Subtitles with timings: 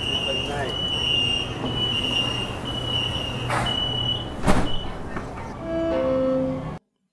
[0.00, 0.72] 出分类。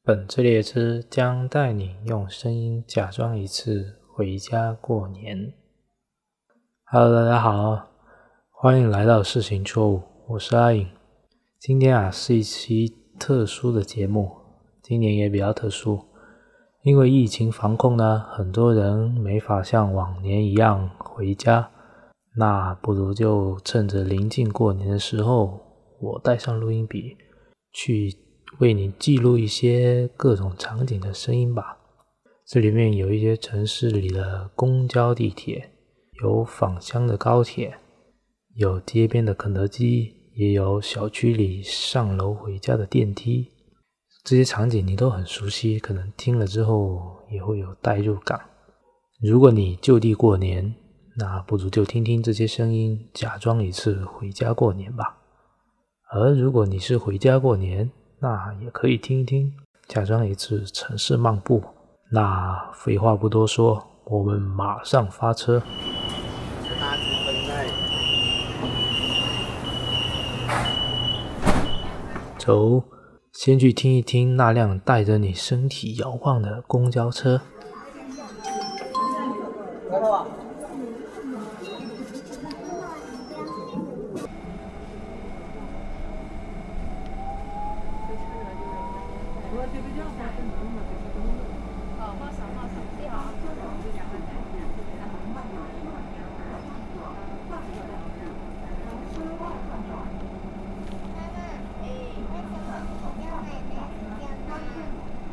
[0.03, 5.53] 本次列车将带你用声音假装一次回家过年。
[6.85, 7.87] Hello，大家好，
[8.49, 10.87] 欢迎来到事情错误，我是阿颖。
[11.59, 14.31] 今天啊是一期特殊的节目，
[14.81, 16.05] 今年也比较特殊，
[16.83, 21.69] 因为疫情防控呢，很多人没法像往年一样回家，
[22.37, 25.59] 那不如就趁着临近过年的时候，
[25.99, 27.17] 我带上录音笔
[27.73, 28.15] 去。
[28.59, 31.77] 为你记录一些各种场景的声音吧。
[32.47, 35.69] 这里面有一些城市里的公交、地铁，
[36.23, 37.77] 有返乡的高铁，
[38.55, 43.49] 有街边的肯德基，也有小区里上楼回家的电梯。
[44.23, 48.39] 这些场景你都很熟悉，可能听了之后也会有代入感。
[49.21, 50.73] 如果你就地过年，
[51.19, 55.17] 那不如就听听这些声音，假装一次回家过年吧。
[56.11, 59.51] 而如果你是回家过年，那也可以听一听，
[59.87, 61.63] 假装一次城市漫步。
[62.11, 65.63] 那废话不多说，我们马上发车。
[72.37, 72.83] 走，
[73.33, 77.41] 先去听一听那辆带着你身体摇晃的公交车。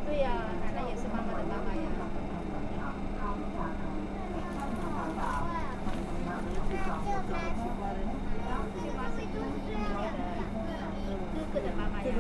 [0.07, 1.81] 对呀、奶奶也是妈妈的妈妈呀。
[8.77, 9.27] 舅妈是
[11.35, 12.15] 哥哥的妈妈呀。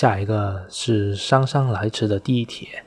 [0.00, 2.84] 下一个是姗姗来迟的地铁。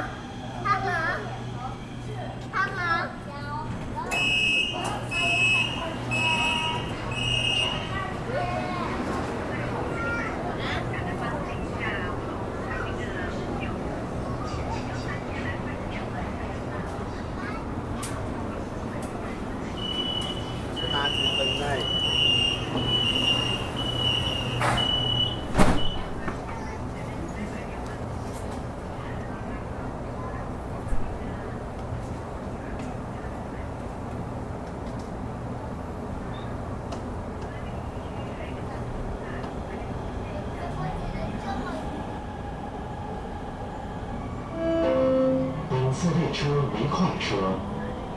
[45.96, 46.44] 次列车
[46.76, 47.56] 为快车，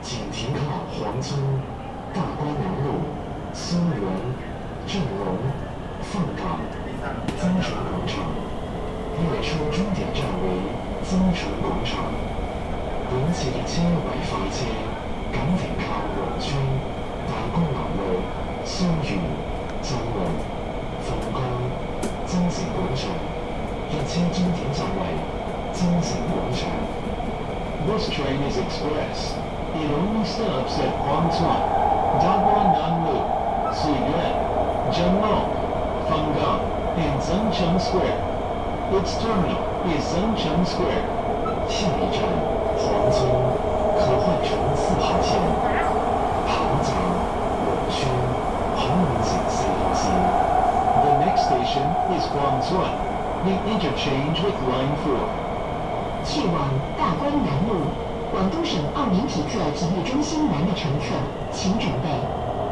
[0.02, 1.40] 请停靠黄村、
[2.12, 3.00] 大观南路、
[3.54, 4.04] 松原、
[4.86, 5.40] 正龙、
[6.04, 6.60] 凤岗、
[7.40, 8.20] 增城广场。
[9.16, 10.60] 列车终点站为
[11.08, 12.04] 增城广场。
[13.08, 14.68] 本次列車為快車，
[15.32, 16.52] 謹停靠黃村、
[17.26, 18.20] 大觀南路、
[18.62, 19.16] 松原、
[19.80, 20.28] 正龙、
[21.00, 21.40] 凤岗、
[22.26, 23.08] 增城广场。
[23.88, 25.16] 列车终点站为
[25.72, 26.99] 增城广场。
[27.85, 29.37] This train is express.
[29.75, 31.61] It only stops at Huangchuan,
[32.17, 33.19] Dagua Nanlu,
[33.75, 34.35] Suyuan,
[34.89, 35.49] Zhenglong,
[36.07, 36.63] Fenggang,
[36.97, 38.21] and Zhengcheng Square.
[38.93, 39.61] Its terminal
[39.91, 41.05] is Zhengcheng Square.
[41.67, 42.21] 下一站
[42.77, 43.27] 黄村，
[43.97, 45.39] 可换乘四号线。
[46.47, 46.93] 塘江、
[47.65, 48.07] 永宣、
[48.75, 50.13] 红龙井四号线。
[51.01, 52.93] The next station is Huangchuan.
[53.45, 55.48] The interchange with Line 4.
[56.30, 57.74] 去往大观南路
[58.30, 61.16] 广东省奥林匹克体育中心南的乘客，
[61.52, 62.08] 请准备。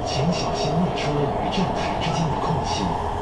[0.06, 1.10] 请小心列车
[1.42, 3.17] 与站台之间的空隙。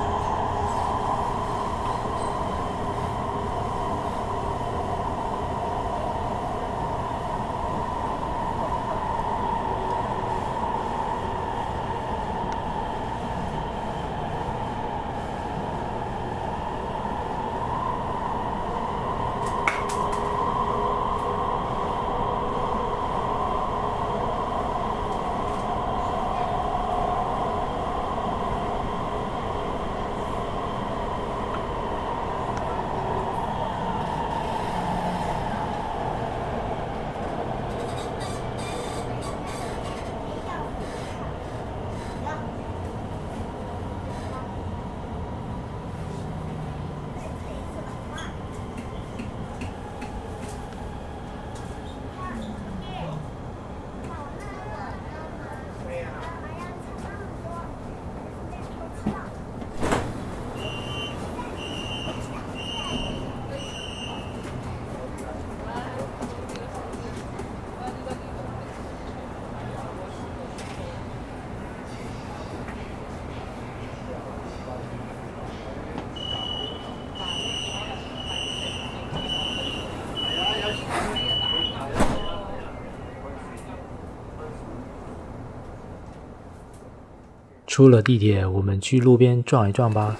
[87.76, 90.16] 出了地铁，我们去路边转一转吧。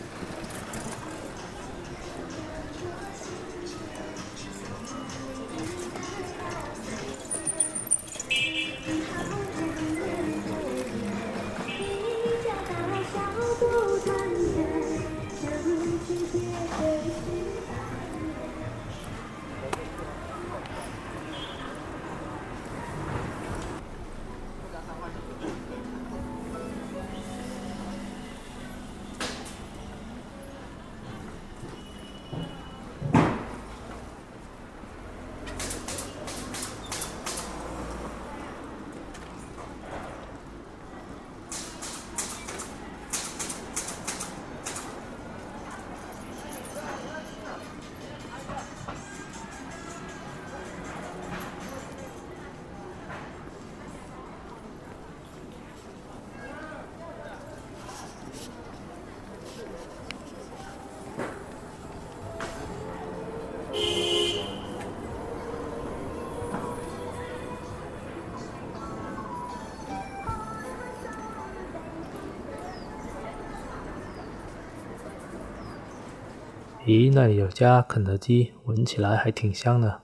[76.87, 80.03] 咦，那里有家肯德基，闻起来还挺香的，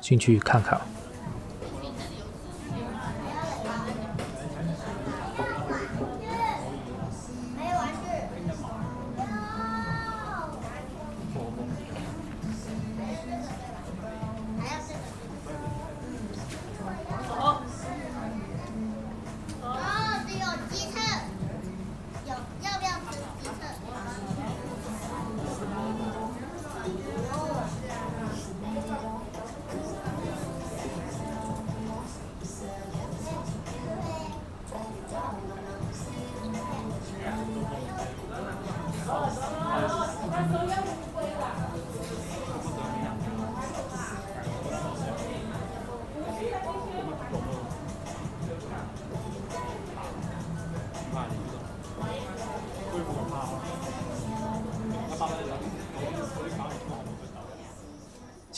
[0.00, 0.80] 进去看看。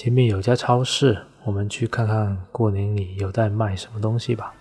[0.02, 4.52] 前面有家超市，我们去看看过年里有在卖什么东西吧。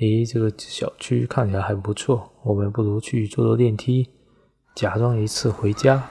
[0.00, 4.08] 咦，这个小区看起来还不错，我们不如去坐坐电梯，
[4.74, 6.08] 假装一次回家。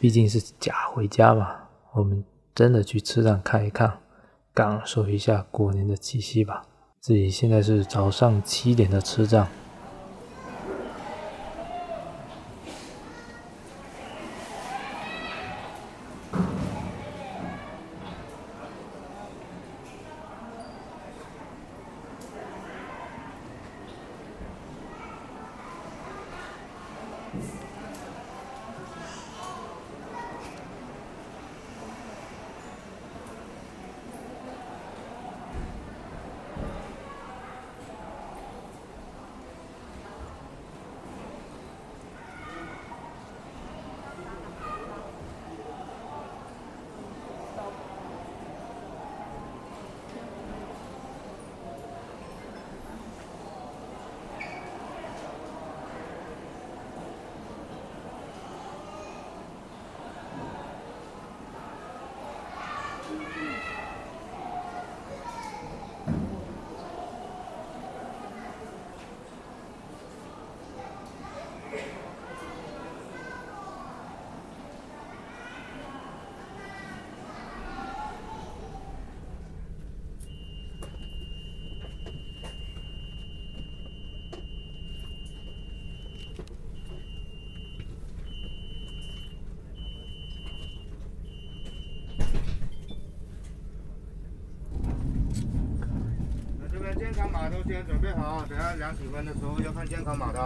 [0.00, 1.56] 毕竟是假回家嘛，
[1.92, 2.24] 我们
[2.54, 3.98] 真的去车站看一看，
[4.54, 6.64] 感受一下过年的气息吧。
[7.00, 9.48] 自己现在是早上七点的车站。
[96.60, 100.38] 那这边健康码都先准备好，等下量体温的时候要看健康码的。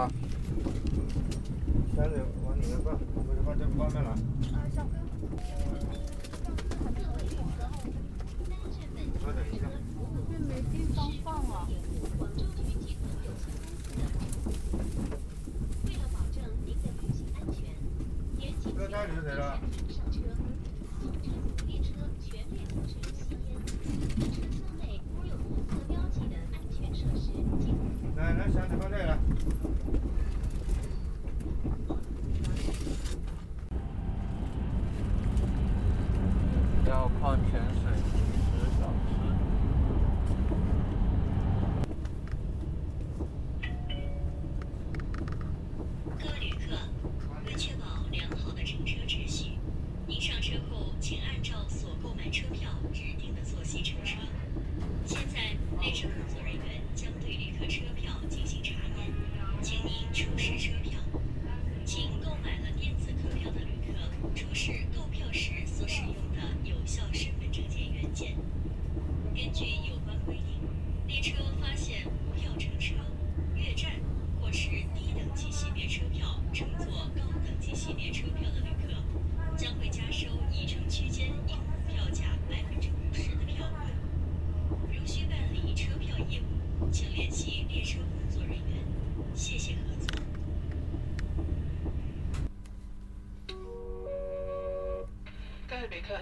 [1.93, 4.15] 箱子往里面放，或者放这外面了。
[9.19, 9.67] 稍等一下。
[10.47, 11.67] 没地方放啊。
[18.75, 19.59] 这袋里是谁的？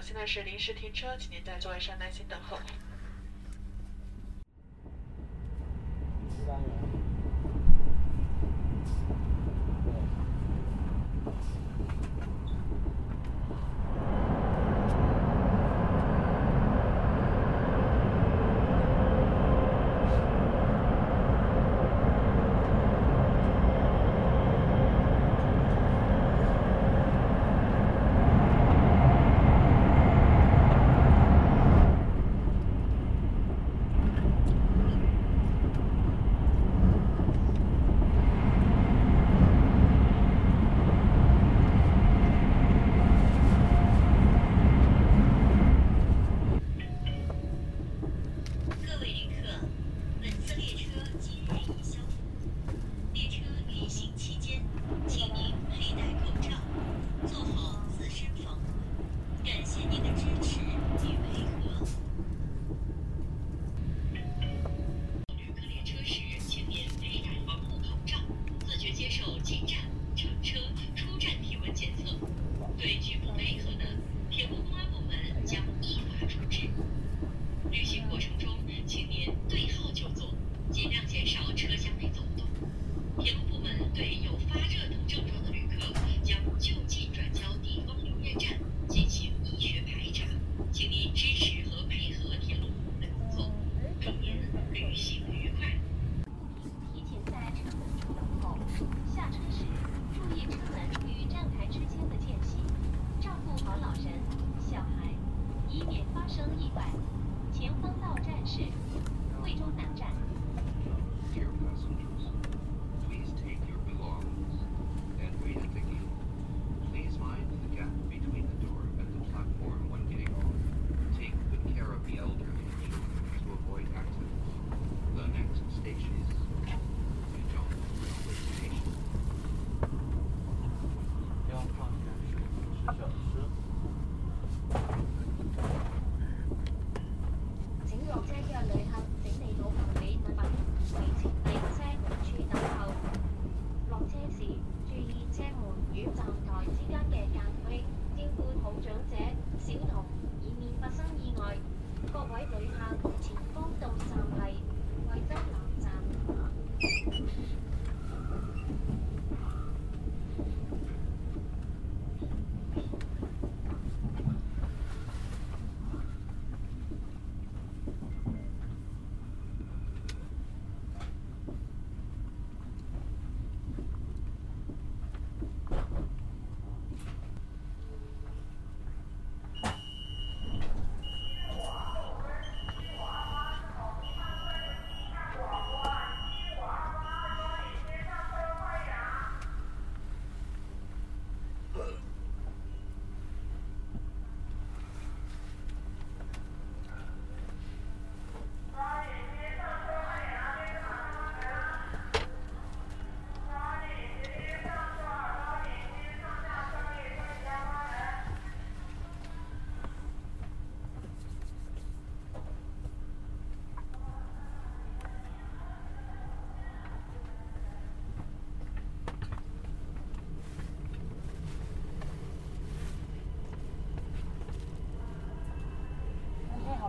[0.00, 2.58] 现在是临时停车，请您在座位上耐心等候。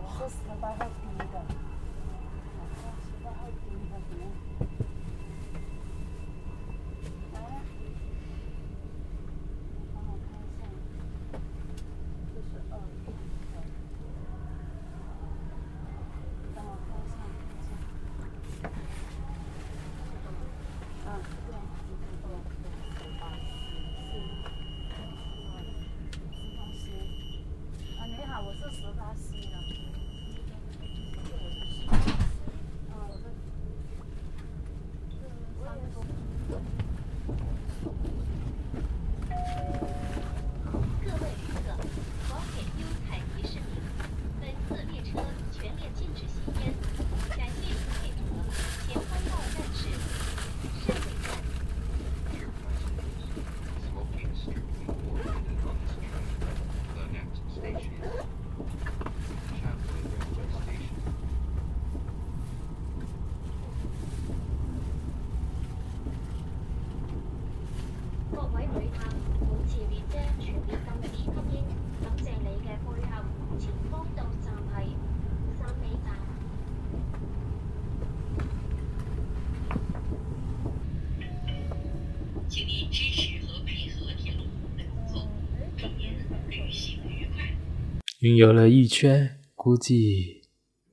[0.03, 1.02] 我喝死了，拜。
[88.23, 90.43] 云游了一圈，估计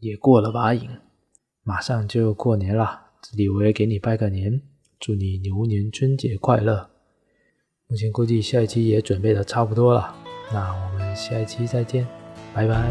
[0.00, 0.90] 也过了把瘾。
[1.62, 4.62] 马上就过年了，这里我也给你拜个年，
[4.98, 6.90] 祝你牛年春节快乐。
[7.86, 10.12] 目前估计下一期也准备的差不多了，
[10.52, 12.04] 那我们下一期再见，
[12.52, 12.90] 拜拜。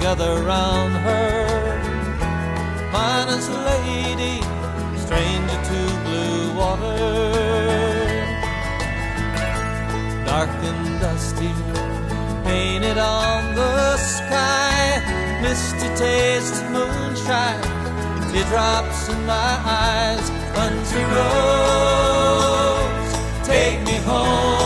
[0.00, 1.46] gather round her.
[2.92, 4.40] Finest lady,
[4.96, 6.96] stranger to blue water.
[10.24, 11.52] Dark and dusty,
[12.44, 15.02] painted on the sky,
[15.42, 17.62] misty taste moonshine,
[18.30, 20.30] teardrops in my eyes.
[20.54, 23.12] Country roads,
[23.46, 24.57] take me home.